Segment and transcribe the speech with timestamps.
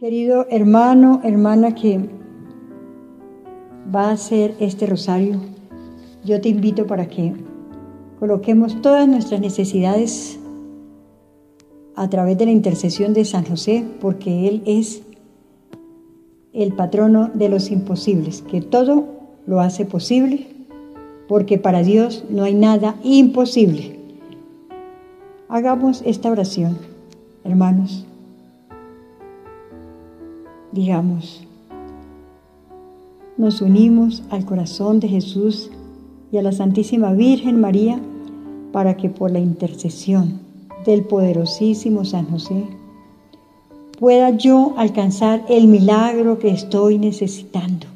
[0.00, 2.00] Querido hermano, hermana que
[3.94, 5.38] va a hacer este rosario,
[6.24, 7.34] yo te invito para que
[8.18, 10.40] coloquemos todas nuestras necesidades
[11.96, 15.02] a través de la intercesión de San José, porque Él es
[16.54, 19.04] el patrono de los imposibles, que todo
[19.44, 20.46] lo hace posible,
[21.28, 23.98] porque para Dios no hay nada imposible.
[25.50, 26.78] Hagamos esta oración,
[27.44, 28.06] hermanos.
[30.72, 31.46] Digamos,
[33.36, 35.70] nos unimos al corazón de Jesús
[36.30, 38.00] y a la Santísima Virgen María
[38.72, 40.40] para que por la intercesión
[40.86, 42.66] del poderosísimo San José
[43.98, 47.86] pueda yo alcanzar el milagro que estoy necesitando.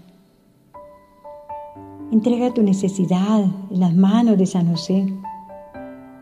[2.10, 5.06] Entrega tu necesidad en las manos de San José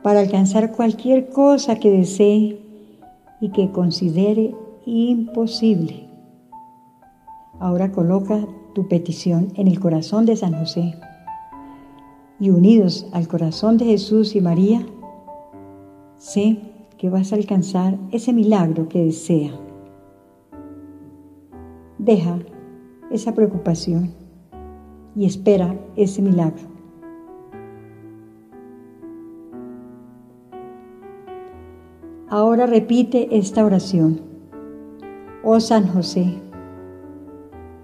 [0.02, 2.60] para alcanzar cualquier cosa que desee
[3.40, 4.54] y que considere
[4.84, 6.11] imposible.
[7.62, 10.94] Ahora coloca tu petición en el corazón de San José
[12.40, 14.84] y unidos al corazón de Jesús y María,
[16.16, 16.58] sé
[16.98, 19.52] que vas a alcanzar ese milagro que desea.
[21.98, 22.40] Deja
[23.12, 24.12] esa preocupación
[25.14, 26.64] y espera ese milagro.
[32.28, 34.20] Ahora repite esta oración.
[35.44, 36.42] Oh San José,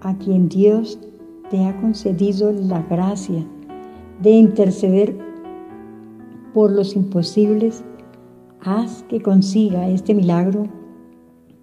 [0.01, 0.99] a quien Dios
[1.49, 3.45] te ha concedido la gracia
[4.21, 5.15] de interceder
[6.53, 7.83] por los imposibles,
[8.61, 10.67] haz que consiga este milagro,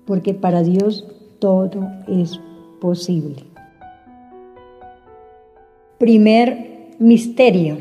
[0.04, 1.06] porque para Dios
[1.38, 2.40] todo es
[2.80, 3.44] posible.
[5.98, 7.78] Primer misterio.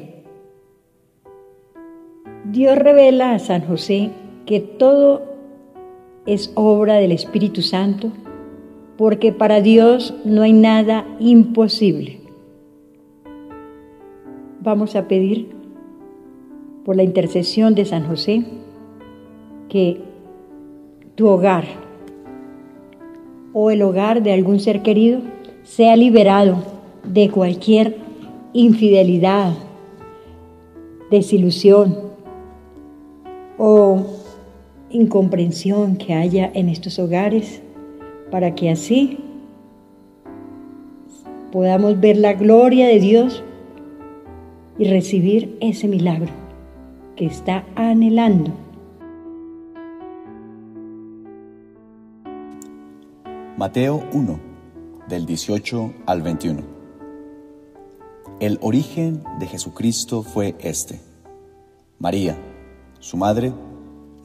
[2.45, 4.11] Dios revela a San José
[4.45, 5.23] que todo
[6.25, 8.11] es obra del Espíritu Santo,
[8.97, 12.19] porque para Dios no hay nada imposible.
[14.61, 15.49] Vamos a pedir
[16.85, 18.45] por la intercesión de San José
[19.69, 20.01] que
[21.15, 21.65] tu hogar
[23.53, 25.21] o el hogar de algún ser querido
[25.63, 26.57] sea liberado
[27.03, 27.97] de cualquier
[28.53, 29.53] infidelidad,
[31.11, 31.97] desilusión
[33.57, 34.01] o
[34.89, 37.61] incomprensión que haya en estos hogares,
[38.31, 39.19] para que así
[41.51, 43.43] podamos ver la gloria de Dios
[44.77, 46.31] y recibir ese milagro
[47.15, 48.51] que está anhelando.
[53.57, 54.39] Mateo 1,
[55.07, 56.61] del 18 al 21.
[58.41, 60.99] El origen de Jesucristo fue este.
[61.99, 62.35] María,
[62.99, 63.53] su madre,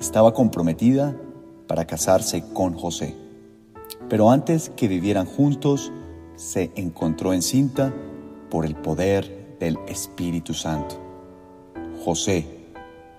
[0.00, 1.16] estaba comprometida
[1.68, 3.14] para casarse con José.
[4.10, 5.92] Pero antes que vivieran juntos,
[6.34, 7.94] se encontró encinta
[8.50, 10.96] por el poder del Espíritu Santo.
[12.04, 12.44] José,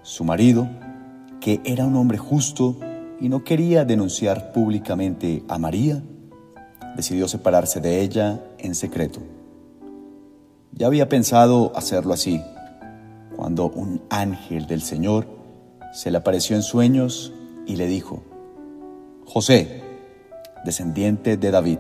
[0.01, 0.67] su marido,
[1.39, 2.75] que era un hombre justo
[3.21, 6.03] y no quería denunciar públicamente a María,
[6.97, 9.21] decidió separarse de ella en secreto.
[10.73, 12.41] Ya había pensado hacerlo así,
[13.37, 15.25] cuando un ángel del Señor
[15.93, 17.31] se le apareció en sueños
[17.65, 18.23] y le dijo,
[19.25, 19.80] José,
[20.65, 21.79] descendiente de David,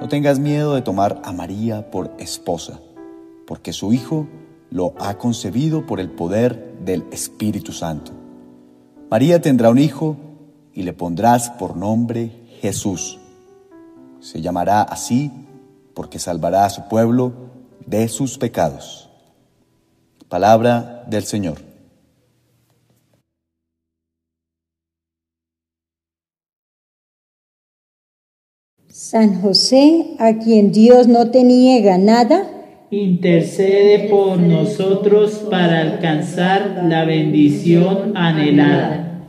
[0.00, 2.80] no tengas miedo de tomar a María por esposa,
[3.46, 4.26] porque su hijo
[4.70, 8.12] lo ha concebido por el poder del Espíritu Santo.
[9.10, 10.16] María tendrá un hijo
[10.74, 13.18] y le pondrás por nombre Jesús.
[14.20, 15.30] Se llamará así
[15.94, 17.32] porque salvará a su pueblo
[17.86, 19.08] de sus pecados.
[20.28, 21.65] Palabra del Señor.
[28.98, 32.44] San José, a quien Dios no te niega nada,
[32.90, 39.26] intercede por nosotros para alcanzar la bendición anhelada.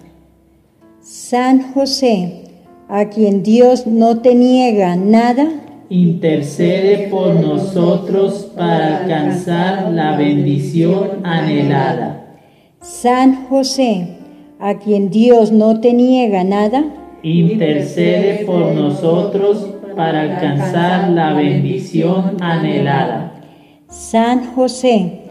[1.01, 2.43] San José,
[2.87, 5.49] a quien Dios no te niega nada,
[5.89, 12.37] intercede por nosotros para alcanzar la bendición anhelada.
[12.79, 14.15] San José,
[14.59, 16.85] a quien Dios no te niega nada,
[17.27, 23.33] intercede por nosotros para alcanzar la bendición anhelada.
[23.89, 25.21] San José,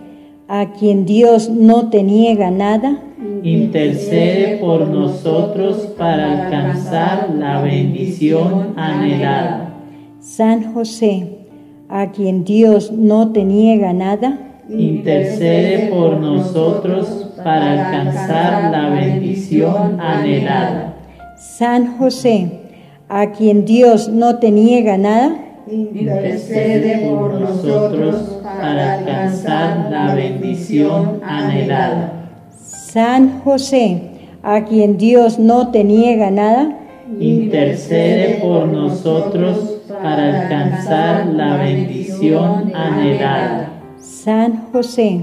[0.49, 3.03] a quien Dios no te niega nada,
[3.43, 9.75] intercede por nosotros para alcanzar la bendición anhelada.
[10.21, 11.39] San José,
[11.89, 20.86] a quien Dios no te niega nada, intercede por nosotros para alcanzar la bendición anhelada.
[21.37, 22.51] San José,
[23.11, 25.37] a quien Dios no te niega nada,
[25.71, 32.31] intercede por nosotros para alcanzar la bendición anhelada.
[32.59, 34.01] San José,
[34.43, 36.75] a quien Dios no te niega nada,
[37.21, 43.73] intercede por nosotros para alcanzar la bendición anhelada.
[43.99, 45.21] San José,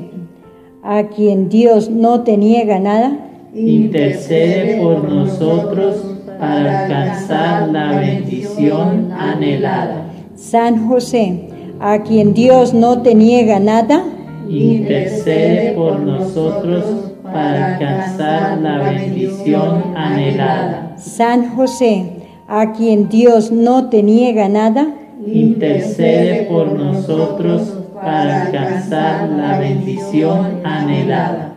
[0.84, 3.18] a quien Dios no te niega nada,
[3.56, 5.96] intercede por nosotros
[6.40, 10.10] para alcanzar la bendición anhelada.
[10.36, 14.04] San José, a quien Dios no te niega nada,
[14.50, 16.86] intercede por nosotros
[17.24, 20.96] para alcanzar la bendición anhelada.
[20.98, 22.06] San José,
[22.48, 24.88] a quien Dios no te niega nada,
[25.26, 31.53] intercede por nosotros para alcanzar la bendición anhelada.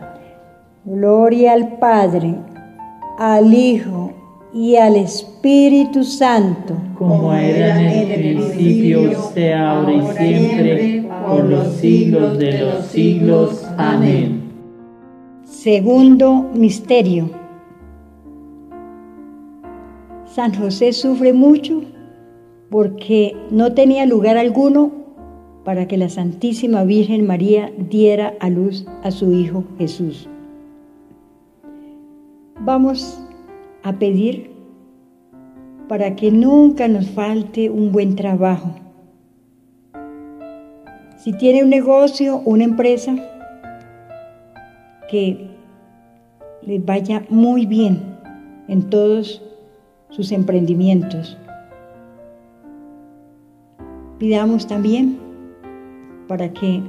[0.89, 2.33] Gloria al Padre,
[3.17, 4.13] al Hijo
[4.53, 11.73] y al Espíritu Santo, como era en el principio, sea ahora y siempre, por los
[11.73, 13.67] siglos de los siglos.
[13.77, 14.43] Amén.
[15.43, 17.31] Segundo misterio.
[20.23, 21.81] San José sufre mucho
[22.69, 24.93] porque no tenía lugar alguno
[25.65, 30.29] para que la Santísima Virgen María diera a luz a su Hijo Jesús.
[32.59, 33.19] Vamos
[33.83, 34.49] a pedir
[35.87, 38.75] para que nunca nos falte un buen trabajo.
[41.17, 43.15] Si tiene un negocio, una empresa,
[45.09, 45.49] que
[46.61, 48.17] les vaya muy bien
[48.67, 49.41] en todos
[50.09, 51.37] sus emprendimientos.
[54.17, 55.19] Pidamos también
[56.27, 56.81] para que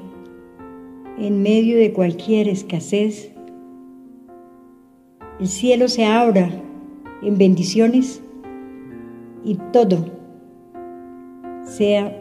[1.19, 3.33] en medio de cualquier escasez
[5.41, 6.51] el cielo se abra
[7.23, 8.23] en bendiciones
[9.45, 10.07] y todo
[11.65, 12.17] sea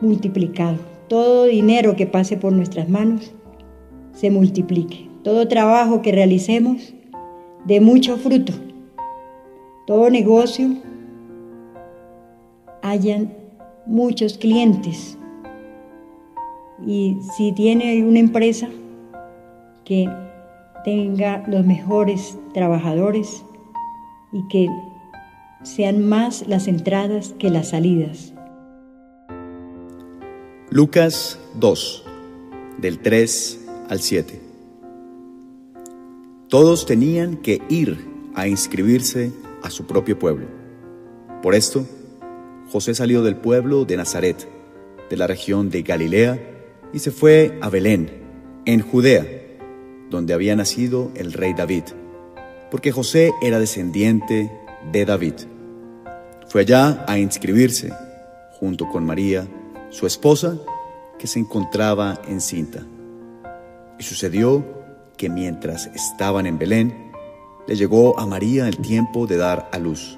[0.00, 0.78] multiplicado.
[1.08, 3.32] Todo dinero que pase por nuestras manos
[4.12, 5.08] se multiplique.
[5.22, 6.94] Todo trabajo que realicemos
[7.64, 8.52] de mucho fruto.
[9.86, 10.68] Todo negocio
[12.82, 13.34] hayan
[13.86, 15.18] muchos clientes.
[16.86, 18.68] Y si tiene una empresa
[19.84, 20.08] que
[20.84, 23.42] tenga los mejores trabajadores
[24.32, 24.68] y que
[25.62, 28.34] sean más las entradas que las salidas.
[30.70, 32.04] Lucas 2,
[32.78, 34.40] del 3 al 7.
[36.48, 39.32] Todos tenían que ir a inscribirse
[39.62, 40.46] a su propio pueblo.
[41.42, 41.86] Por esto,
[42.70, 44.48] José salió del pueblo de Nazaret,
[45.08, 46.40] de la región de Galilea,
[46.92, 48.10] y se fue a Belén,
[48.66, 49.43] en Judea,
[50.14, 51.84] donde había nacido el rey David,
[52.70, 54.50] porque José era descendiente
[54.92, 55.34] de David.
[56.48, 57.92] Fue allá a inscribirse,
[58.60, 59.46] junto con María,
[59.90, 60.56] su esposa,
[61.18, 62.86] que se encontraba encinta.
[63.98, 64.64] Y sucedió
[65.16, 67.12] que mientras estaban en Belén,
[67.66, 70.16] le llegó a María el tiempo de dar a luz.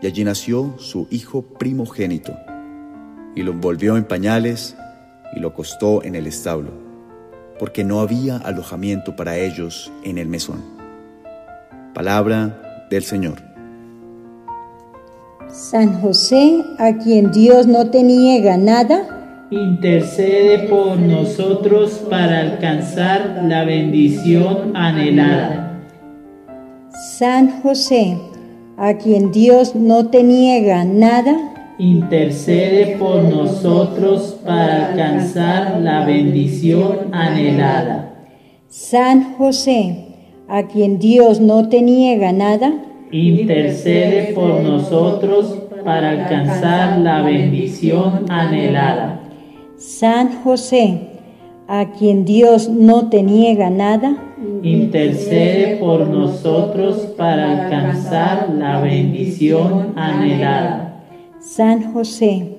[0.00, 2.36] Y allí nació su hijo primogénito,
[3.34, 4.76] y lo envolvió en pañales
[5.34, 6.70] y lo acostó en el establo,
[7.62, 10.64] porque no había alojamiento para ellos en el mesón.
[11.94, 13.34] Palabra del Señor.
[15.48, 23.64] San José, a quien Dios no te niega nada, intercede por nosotros para alcanzar la
[23.64, 25.80] bendición anhelada.
[27.16, 28.18] San José,
[28.76, 31.51] a quien Dios no te niega nada,
[31.82, 38.14] intercede por nosotros para alcanzar la bendición anhelada.
[38.68, 40.06] San José,
[40.48, 42.72] a quien Dios no te niega nada,
[43.10, 49.20] intercede por nosotros para alcanzar la bendición anhelada.
[49.76, 51.00] San José,
[51.66, 54.16] a quien Dios no te niega nada,
[54.62, 60.91] intercede por nosotros para alcanzar la bendición anhelada.
[61.42, 62.56] San José,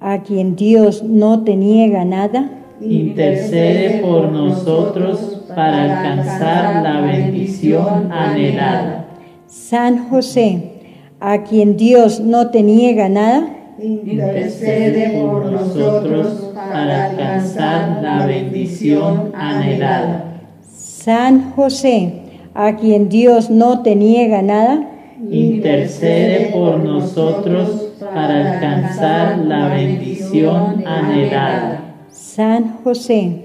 [0.00, 2.50] a quien Dios no te niega nada,
[2.80, 9.06] intercede por nosotros para alcanzar la bendición anhelada.
[9.46, 10.72] San José,
[11.20, 13.46] a quien Dios no te niega nada,
[13.80, 20.40] intercede por nosotros para alcanzar la bendición anhelada.
[20.72, 22.14] San José,
[22.52, 24.90] a quien Dios no te niega nada,
[25.30, 27.83] intercede por nosotros
[28.14, 31.80] para alcanzar la bendición anhelada.
[32.08, 33.44] San José,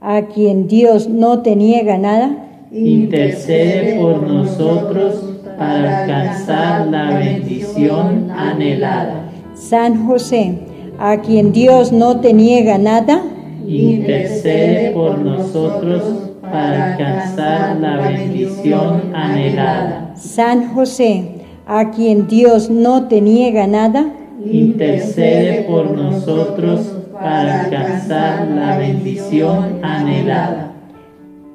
[0.00, 2.30] a quien Dios no te niega nada,
[2.70, 9.32] intercede por nosotros para alcanzar la bendición anhelada.
[9.54, 10.60] San José,
[11.00, 13.22] a quien Dios no te niega nada,
[13.66, 16.02] intercede por nosotros
[16.42, 20.14] para alcanzar la bendición anhelada.
[20.16, 21.37] San José,
[21.68, 24.10] a quien Dios no te niega nada,
[24.42, 26.80] intercede por nosotros
[27.12, 30.72] para alcanzar la bendición anhelada.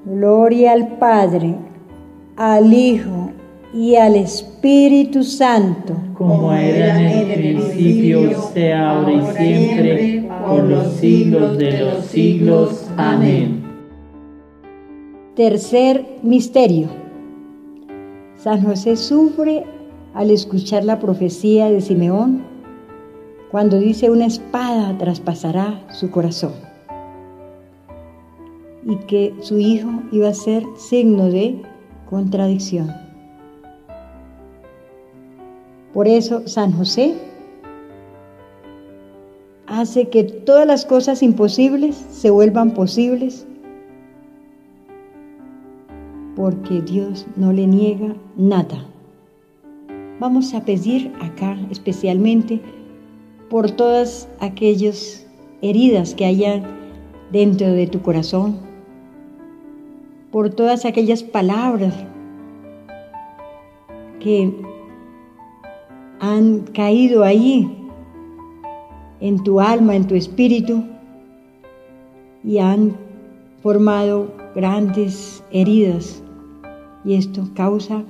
[0.05, 1.55] Gloria al Padre,
[2.37, 3.31] al Hijo
[3.73, 10.93] y al Espíritu Santo, como era en el principio, sea ahora y siempre, por los
[10.93, 12.87] siglos de los siglos.
[12.97, 13.63] Amén.
[15.35, 16.87] Tercer misterio.
[18.35, 19.63] San José sufre
[20.13, 22.43] al escuchar la profecía de Simeón
[23.51, 26.53] cuando dice una espada traspasará su corazón
[28.85, 31.61] y que su hijo iba a ser signo de
[32.09, 32.91] contradicción.
[35.93, 37.15] Por eso San José
[39.67, 43.45] hace que todas las cosas imposibles se vuelvan posibles
[46.35, 48.92] porque Dios no le niega nada.
[50.23, 52.61] Vamos a pedir acá especialmente
[53.49, 55.27] por todas aquellas
[55.61, 56.63] heridas que hayan
[57.29, 58.55] dentro de tu corazón,
[60.31, 61.93] por todas aquellas palabras
[64.21, 64.49] que
[66.21, 67.69] han caído ahí
[69.19, 70.85] en tu alma, en tu espíritu
[72.45, 72.95] y han
[73.61, 76.23] formado grandes heridas.
[77.03, 78.03] Y esto causa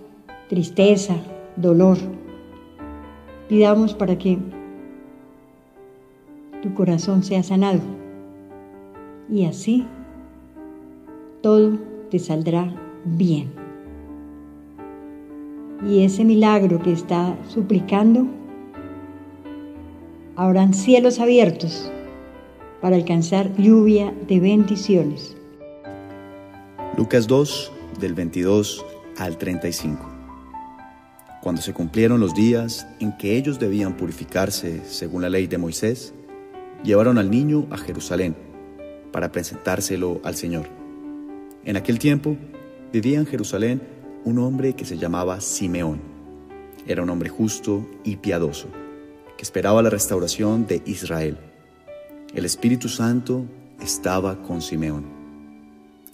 [0.48, 1.15] tristeza,
[1.55, 1.98] dolor.
[3.48, 4.38] Pidamos para que
[6.62, 7.81] tu corazón sea sanado.
[9.29, 9.86] Y así
[11.41, 11.77] todo
[12.10, 12.74] te saldrá
[13.05, 13.51] bien.
[15.86, 18.25] Y ese milagro que está suplicando,
[20.36, 21.91] habrán cielos abiertos
[22.81, 25.36] para alcanzar lluvia de bendiciones.
[26.98, 28.86] Lucas 2, del 22
[29.17, 30.12] al 35.
[31.44, 36.14] Cuando se cumplieron los días en que ellos debían purificarse según la ley de Moisés,
[36.86, 38.34] llevaron al niño a Jerusalén
[39.12, 40.70] para presentárselo al Señor.
[41.66, 42.38] En aquel tiempo
[42.94, 43.82] vivía en Jerusalén
[44.24, 46.00] un hombre que se llamaba Simeón.
[46.88, 48.70] Era un hombre justo y piadoso,
[49.36, 51.38] que esperaba la restauración de Israel.
[52.34, 53.44] El Espíritu Santo
[53.82, 55.04] estaba con Simeón.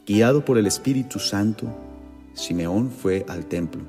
[0.07, 1.67] Guiado por el Espíritu Santo,
[2.33, 3.83] Simeón fue al templo,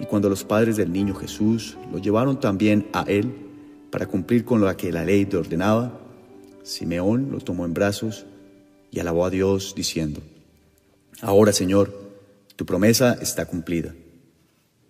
[0.00, 3.34] y cuando los padres del niño Jesús lo llevaron también a él,
[3.90, 5.98] para cumplir con lo que la ley te ordenaba,
[6.62, 8.26] Simeón lo tomó en brazos
[8.90, 10.20] y alabó a Dios diciendo,
[11.20, 11.92] Ahora Señor,
[12.54, 13.94] tu promesa está cumplida.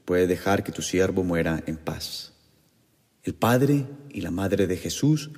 [0.04, 2.32] Puedes dejar que tu siervo muera en paz.
[3.22, 5.30] El padre y la madre de Jesús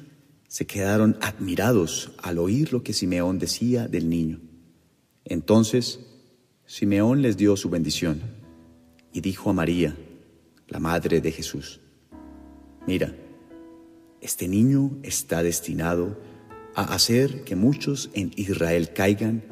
[0.48, 4.40] se quedaron admirados al oír lo que Simeón decía del niño.
[5.24, 6.00] Entonces
[6.66, 8.39] Simeón les dio su bendición
[9.12, 9.96] y dijo a María,
[10.68, 11.80] la madre de Jesús,
[12.86, 13.14] Mira,
[14.20, 16.18] este niño está destinado
[16.74, 19.44] a hacer que muchos en Israel caigan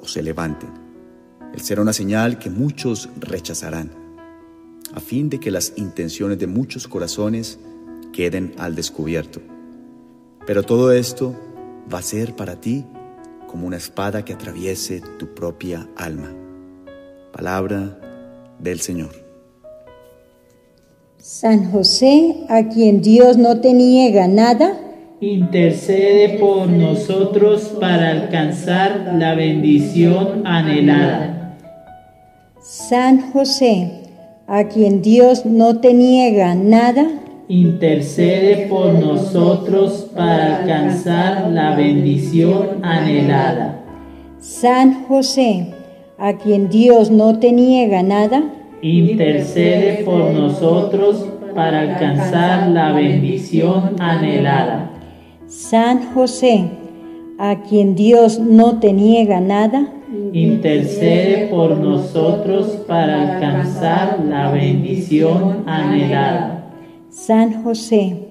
[0.00, 0.70] o se levanten.
[1.52, 3.90] Él será una señal que muchos rechazarán,
[4.94, 7.58] a fin de que las intenciones de muchos corazones
[8.12, 9.40] queden al descubierto.
[10.46, 11.34] Pero todo esto
[11.92, 12.84] va a ser para ti
[13.48, 16.32] como una espada que atraviese tu propia alma.
[17.32, 18.00] Palabra
[18.58, 19.10] del Señor.
[21.18, 24.78] San José, a quien Dios no te niega nada,
[25.20, 31.58] intercede por nosotros para alcanzar la bendición anhelada.
[32.60, 33.90] San José,
[34.46, 37.06] a quien Dios no te niega nada,
[37.48, 43.82] intercede por nosotros para alcanzar la bendición anhelada.
[44.38, 45.72] San José,
[46.18, 48.44] a quien Dios no te niega nada,
[48.80, 54.90] intercede por nosotros para alcanzar la bendición anhelada.
[55.46, 56.70] San José,
[57.38, 59.92] a quien Dios no te niega nada,
[60.32, 66.72] intercede por nosotros para alcanzar la bendición anhelada.
[67.10, 68.28] San José,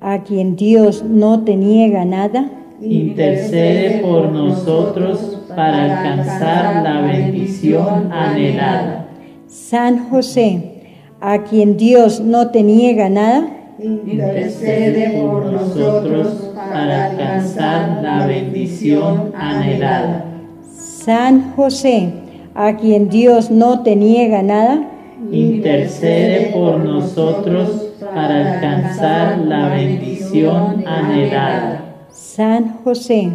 [0.00, 9.08] a quien Dios no te niega nada, intercede por nosotros para alcanzar la bendición anhelada.
[9.48, 13.48] San José, a quien Dios no te niega nada,
[13.82, 20.26] intercede por nosotros para alcanzar la bendición anhelada.
[20.70, 22.12] San José,
[22.54, 24.88] a quien Dios no te niega nada,
[25.32, 32.06] intercede por nosotros para alcanzar la bendición anhelada.
[32.12, 33.32] San José,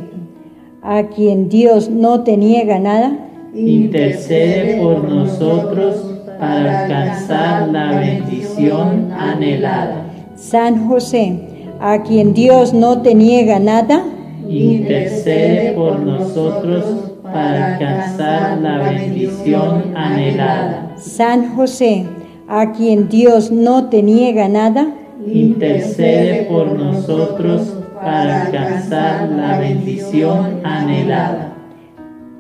[0.84, 3.18] a quien Dios no te niega nada,
[3.56, 5.96] intercede por nosotros
[6.38, 10.06] para alcanzar la bendición anhelada.
[10.36, 11.40] San José,
[11.80, 14.04] a quien Dios no te niega nada,
[14.50, 16.84] intercede por nosotros
[17.24, 20.96] para alcanzar la bendición anhelada.
[20.98, 22.06] San José,
[22.50, 24.94] a quien Dios no te niega nada,
[25.26, 27.73] intercede por nosotros
[28.04, 31.54] para alcanzar la bendición anhelada.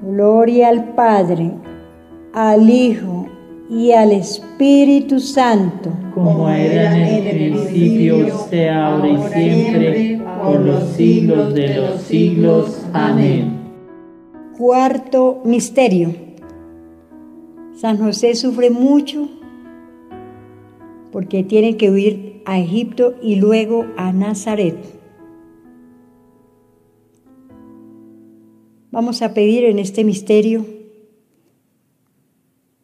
[0.01, 1.51] Gloria al Padre,
[2.33, 3.27] al Hijo
[3.69, 10.83] y al Espíritu Santo, como era en el principio, sea ahora y siempre, por los
[10.89, 12.85] siglos de los siglos.
[12.93, 13.53] Amén.
[14.57, 16.13] Cuarto misterio.
[17.75, 19.27] San José sufre mucho
[21.11, 25.02] porque tiene que huir a Egipto y luego a Nazaret.
[28.93, 30.67] Vamos a pedir en este misterio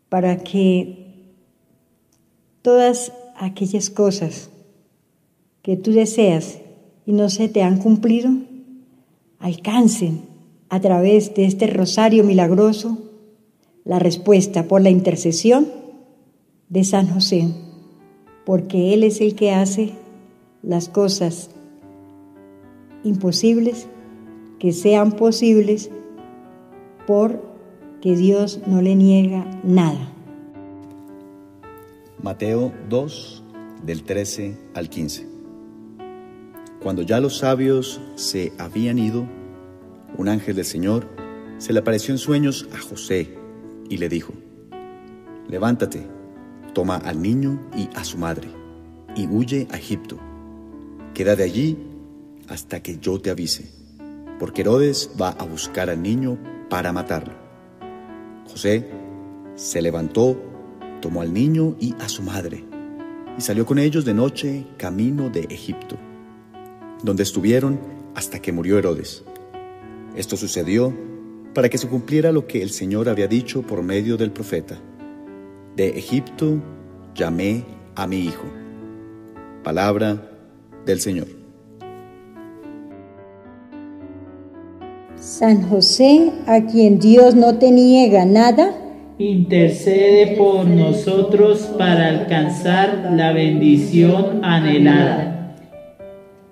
[0.09, 1.05] para que
[2.63, 4.49] todas aquellas cosas
[5.61, 6.61] que tú deseas
[7.05, 8.31] y no se te han cumplido,
[9.37, 10.21] alcancen
[10.69, 12.97] a través de este rosario milagroso
[13.85, 15.67] la respuesta por la intercesión
[16.69, 17.49] de San José,
[18.47, 19.91] porque Él es el que hace
[20.63, 21.51] las cosas
[23.03, 23.85] imposibles
[24.57, 25.91] que sean posibles
[27.09, 30.13] porque Dios no le niega nada.
[32.21, 33.43] Mateo 2,
[33.83, 35.27] del 13 al 15.
[36.83, 39.27] Cuando ya los sabios se habían ido,
[40.19, 41.07] un ángel del Señor
[41.57, 43.35] se le apareció en sueños a José
[43.89, 44.33] y le dijo,
[45.47, 46.05] levántate,
[46.75, 48.49] toma al niño y a su madre,
[49.15, 50.19] y huye a Egipto.
[51.15, 51.75] Quédate allí
[52.47, 53.71] hasta que yo te avise,
[54.37, 56.37] porque Herodes va a buscar al niño
[56.69, 57.33] para matarlo.
[58.49, 58.87] José
[59.55, 60.39] se levantó,
[61.01, 62.63] tomó al niño y a su madre,
[63.37, 65.97] y salió con ellos de noche camino de Egipto,
[67.03, 67.79] donde estuvieron
[68.15, 69.23] hasta que murió Herodes.
[70.15, 70.93] Esto sucedió
[71.53, 74.77] para que se cumpliera lo que el Señor había dicho por medio del profeta.
[75.75, 76.61] De Egipto
[77.15, 78.45] llamé a mi hijo.
[79.63, 80.31] Palabra
[80.85, 81.38] del Señor.
[85.39, 88.73] San José, a quien Dios no te niega nada,
[89.17, 95.55] intercede por nosotros para alcanzar la bendición anhelada.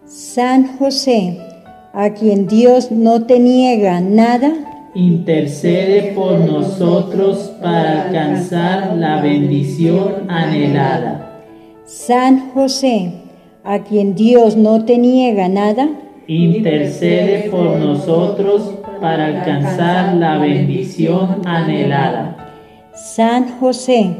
[0.05, 1.37] San José,
[1.91, 4.53] a quien Dios no te niega nada,
[4.95, 11.43] intercede por nosotros para alcanzar la bendición anhelada.
[11.83, 13.11] San José,
[13.65, 15.89] a quien Dios no te niega nada,
[16.27, 22.35] intercede por nosotros para alcanzar la bendición anhelada.
[22.93, 24.15] San José,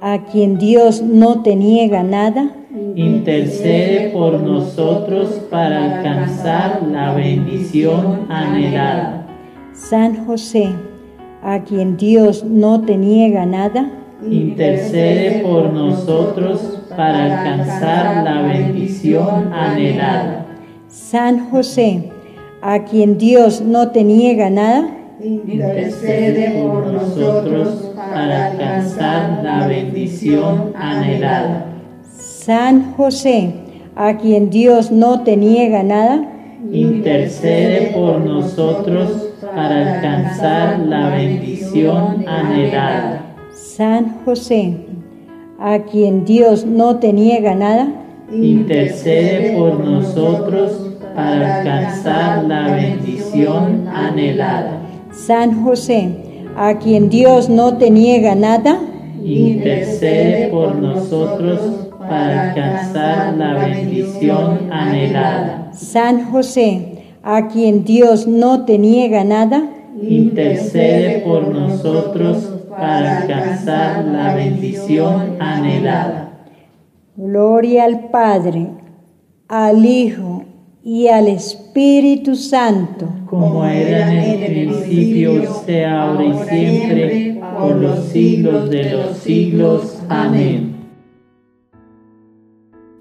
[0.00, 2.50] a quien Dios no te niega nada,
[2.94, 9.26] intercede por nosotros para alcanzar la bendición anhelada.
[9.72, 10.68] San José,
[11.42, 13.90] a quien Dios no te niega nada,
[14.30, 20.46] intercede por nosotros para alcanzar la bendición anhelada.
[20.88, 22.10] San José,
[22.64, 24.88] a quien Dios no te niega nada,
[25.22, 31.66] intercede por nosotros para alcanzar la bendición anhelada.
[32.10, 33.52] San José,
[33.94, 36.26] a quien Dios no te niega nada,
[36.72, 39.10] intercede por nosotros
[39.54, 43.34] para alcanzar la bendición anhelada.
[43.52, 44.72] San José,
[45.60, 47.92] a quien Dios no te niega nada,
[48.32, 50.83] intercede por nosotros
[51.14, 54.80] para alcanzar la bendición anhelada.
[55.12, 56.10] San José,
[56.56, 58.80] a quien Dios no te niega nada,
[59.22, 61.60] intercede por nosotros
[61.98, 65.72] para alcanzar la bendición anhelada.
[65.72, 69.64] San José, a quien Dios no te niega nada,
[70.00, 76.48] intercede por nosotros para alcanzar la bendición anhelada.
[77.16, 78.66] Gloria al Padre,
[79.48, 80.44] al Hijo
[80.86, 88.04] y al Espíritu Santo, como era en el principio, sea ahora y siempre, por los
[88.04, 89.98] siglos de los siglos.
[90.10, 90.74] Amén.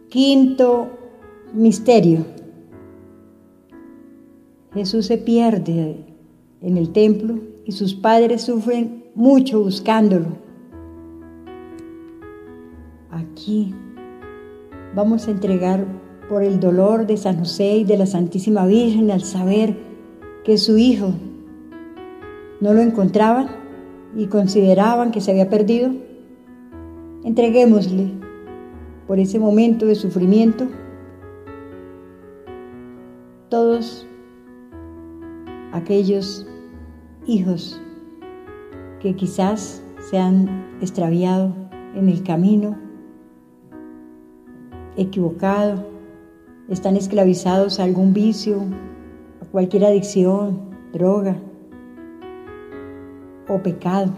[0.07, 0.91] Quinto
[1.53, 2.25] misterio.
[4.73, 5.97] Jesús se pierde
[6.61, 10.41] en el templo y sus padres sufren mucho buscándolo.
[13.11, 13.73] aquí
[14.95, 15.85] vamos a entregar
[16.29, 19.75] por el dolor de San José y de la Santísima Virgen al saber
[20.43, 21.13] que su hijo
[22.59, 23.47] no lo encontraban
[24.15, 25.91] y consideraban que se había perdido.
[27.23, 28.11] Entreguémosle
[29.07, 30.67] por ese momento de sufrimiento
[33.49, 34.07] todos
[35.71, 36.47] aquellos
[37.27, 37.81] hijos
[38.99, 41.53] que quizás se han extraviado
[41.95, 42.77] en el camino,
[44.95, 45.92] equivocado,
[46.69, 48.61] están esclavizados a algún vicio,
[49.41, 51.35] a cualquier adicción, droga
[53.47, 54.11] o pecado.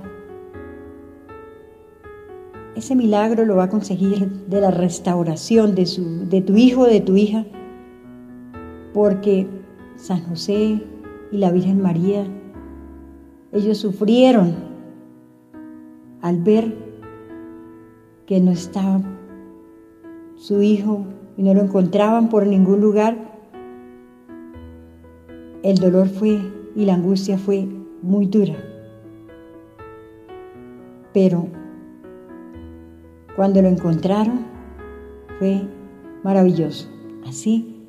[2.76, 7.00] Ese milagro lo va a conseguir de la restauración de, su, de tu hijo de
[7.00, 7.46] tu hija,
[8.94, 9.48] porque
[9.96, 10.82] San José
[11.32, 12.26] y la Virgen María,
[13.54, 14.54] ellos sufrieron
[16.22, 16.76] al ver
[18.26, 19.02] que no estaba
[20.36, 21.06] su hijo
[21.38, 23.18] y no lo encontraban por ningún lugar.
[25.64, 26.40] El dolor fue
[26.76, 27.68] y la angustia fue
[28.02, 28.56] muy dura.
[31.14, 31.48] Pero
[33.36, 34.46] cuando lo encontraron
[35.40, 35.62] fue
[36.24, 36.90] maravilloso.
[37.26, 37.88] Así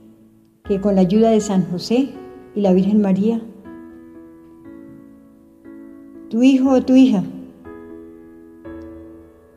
[0.64, 2.10] que con la ayuda de San José
[2.54, 3.40] y la Virgen María,
[6.30, 7.22] tu hijo o tu hija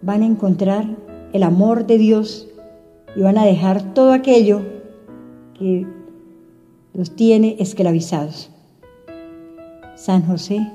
[0.01, 0.85] van a encontrar
[1.33, 2.48] el amor de Dios
[3.15, 4.61] y van a dejar todo aquello
[5.57, 5.85] que
[6.93, 8.51] los tiene esclavizados.
[9.95, 10.71] San José,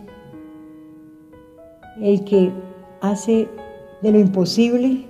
[2.00, 2.52] el que
[3.00, 3.48] hace
[4.02, 5.06] de lo imposible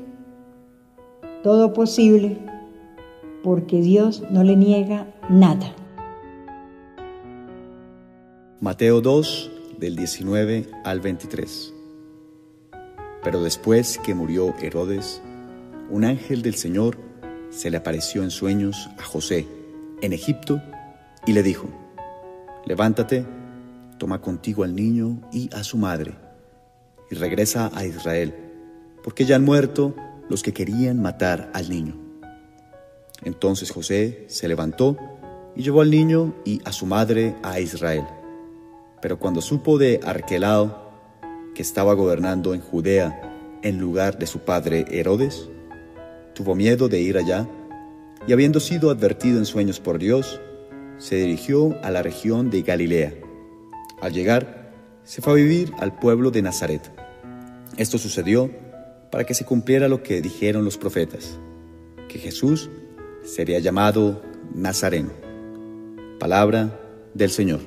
[1.44, 2.38] todo posible,
[3.42, 5.74] porque Dios no le niega nada.
[8.60, 11.74] Mateo 2, del 19 al 23.
[13.22, 15.20] Pero después que murió Herodes,
[15.90, 16.96] un ángel del Señor
[17.54, 19.46] se le apareció en sueños a José
[20.02, 20.60] en Egipto
[21.24, 21.68] y le dijo,
[22.66, 23.24] levántate,
[23.98, 26.14] toma contigo al niño y a su madre
[27.10, 28.34] y regresa a Israel,
[29.02, 29.94] porque ya han muerto
[30.28, 31.94] los que querían matar al niño.
[33.22, 34.96] Entonces José se levantó
[35.54, 38.04] y llevó al niño y a su madre a Israel.
[39.00, 40.82] Pero cuando supo de Arquelao,
[41.54, 45.48] que estaba gobernando en Judea en lugar de su padre Herodes,
[46.34, 47.48] tuvo miedo de ir allá
[48.26, 50.40] y habiendo sido advertido en sueños por Dios,
[50.98, 53.14] se dirigió a la región de Galilea.
[54.00, 54.72] Al llegar,
[55.04, 56.90] se fue a vivir al pueblo de Nazaret.
[57.76, 58.50] Esto sucedió
[59.10, 61.38] para que se cumpliera lo que dijeron los profetas,
[62.08, 62.70] que Jesús
[63.22, 64.22] sería llamado
[64.54, 65.10] Nazareno.
[66.18, 66.80] Palabra
[67.12, 67.60] del Señor.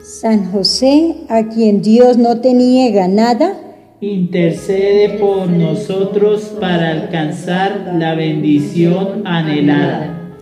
[0.00, 3.67] San José, a quien Dios no te niega nada,
[4.00, 10.36] intercede por nosotros para alcanzar la bendición anhelada.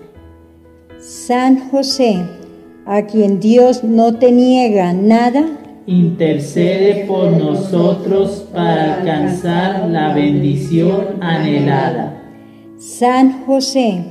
[0.98, 2.22] San José,
[2.84, 5.46] a quien Dios no te niega nada,
[5.86, 12.20] intercede por nosotros para alcanzar la bendición anhelada.
[12.76, 14.04] San José,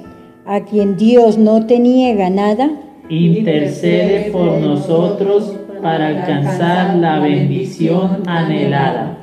[0.47, 2.71] a quien Dios no te niega nada,
[3.09, 5.53] intercede por nosotros
[5.83, 9.14] para alcanzar la bendición anhelada.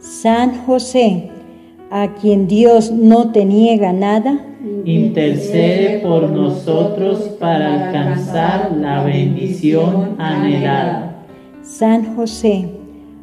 [0.00, 1.28] San José,
[1.90, 4.40] a quien Dios no te niega nada,
[4.86, 11.26] intercede por nosotros para alcanzar la bendición anhelada.
[11.62, 12.70] San José,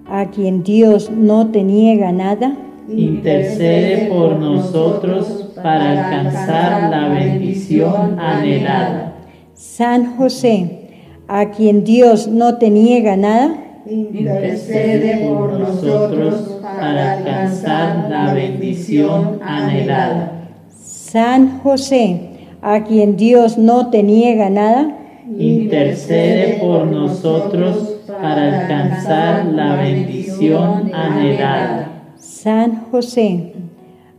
[0.07, 2.55] a quien Dios no te niega nada,
[2.87, 9.15] intercede por nosotros para alcanzar la bendición anhelada.
[9.55, 10.89] San José,
[11.27, 20.31] a quien Dios no te niega nada, intercede por nosotros para alcanzar la bendición anhelada.
[20.69, 22.29] San José,
[22.61, 24.97] a quien Dios no te niega nada,
[25.37, 31.91] intercede por nosotros para alcanzar la bendición anhelada.
[32.17, 33.53] San José,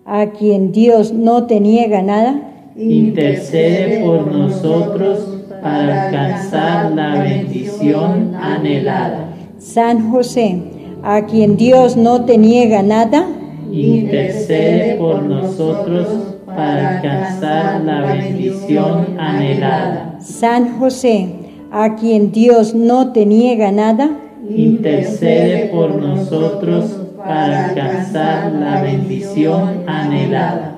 [0.04, 2.40] a quien Dios no te niega nada,
[2.76, 9.28] intercede por nosotros para alcanzar la bendición anhelada.
[9.58, 10.67] San José,
[11.08, 13.26] a quien Dios no te niega nada,
[13.72, 16.06] intercede por nosotros
[16.44, 20.20] para alcanzar la bendición anhelada.
[20.20, 21.30] San José,
[21.70, 24.18] a quien Dios no te niega nada,
[24.50, 30.76] intercede por nosotros para alcanzar la bendición anhelada.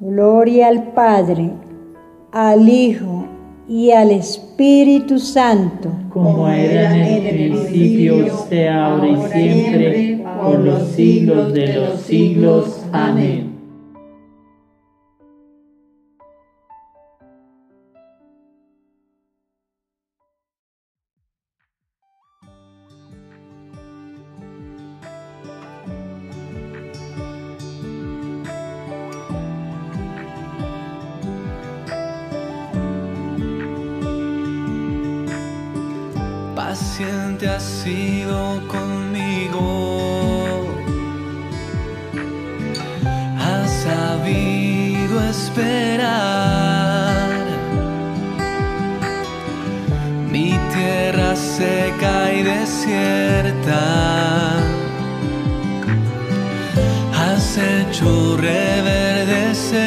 [0.00, 1.50] Gloria al Padre,
[2.32, 3.26] al Hijo
[3.68, 10.88] y al Espíritu Santo, como era en el principio, sea ahora y siempre, por los
[10.90, 12.84] siglos de los siglos.
[12.92, 13.43] Amén.
[51.58, 53.82] Seca y desierta.
[57.12, 59.78] Has hecho reverdecer.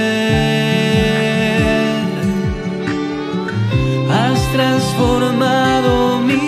[4.09, 6.47] Has transformado mi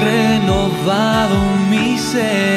[0.00, 1.38] renovado
[1.70, 2.47] mi ser.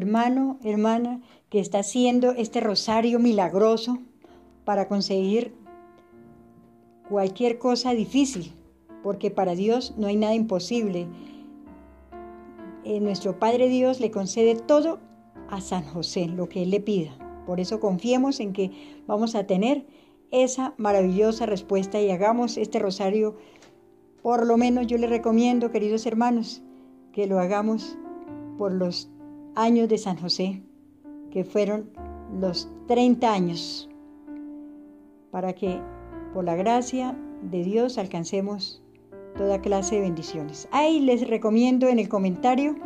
[0.00, 3.98] Hermano, hermana, que está haciendo este rosario milagroso
[4.64, 5.52] para conseguir
[7.08, 8.52] cualquier cosa difícil,
[9.02, 11.06] porque para Dios no hay nada imposible.
[12.84, 15.00] Eh, nuestro Padre Dios le concede todo
[15.50, 17.10] a San José, lo que Él le pida.
[17.44, 18.70] Por eso confiemos en que
[19.06, 19.84] vamos a tener
[20.30, 23.36] esa maravillosa respuesta y hagamos este rosario.
[24.22, 26.62] Por lo menos yo le recomiendo, queridos hermanos,
[27.12, 27.98] que lo hagamos
[28.56, 29.10] por los
[29.54, 30.62] años de San José,
[31.30, 31.90] que fueron
[32.40, 33.88] los 30 años,
[35.30, 35.80] para que
[36.34, 38.82] por la gracia de Dios alcancemos
[39.36, 40.68] toda clase de bendiciones.
[40.72, 42.76] Ahí les recomiendo en el comentario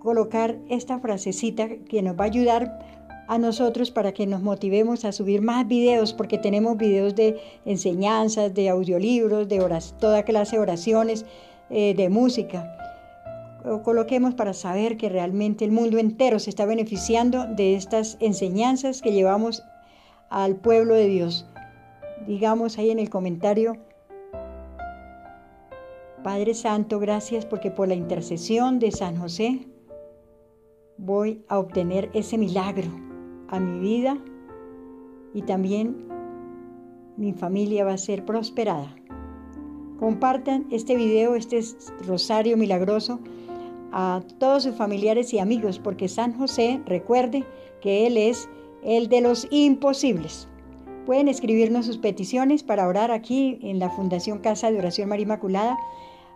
[0.00, 2.78] colocar esta frasecita que nos va a ayudar
[3.26, 8.52] a nosotros para que nos motivemos a subir más videos, porque tenemos videos de enseñanzas,
[8.52, 9.58] de audiolibros, de
[9.98, 11.24] toda clase de oraciones,
[11.70, 12.76] eh, de música
[13.82, 19.12] coloquemos para saber que realmente el mundo entero se está beneficiando de estas enseñanzas que
[19.12, 19.62] llevamos
[20.28, 21.46] al pueblo de Dios.
[22.26, 23.78] Digamos ahí en el comentario,
[26.22, 29.66] Padre Santo, gracias porque por la intercesión de San José
[30.96, 32.90] voy a obtener ese milagro
[33.48, 34.18] a mi vida
[35.34, 36.08] y también
[37.16, 38.94] mi familia va a ser prosperada.
[39.98, 41.60] Compartan este video, este
[42.06, 43.20] rosario milagroso
[43.96, 47.44] a todos sus familiares y amigos, porque San José, recuerde
[47.80, 48.48] que Él es
[48.82, 50.48] el de los imposibles.
[51.06, 55.78] Pueden escribirnos sus peticiones para orar aquí en la Fundación Casa de Oración María Inmaculada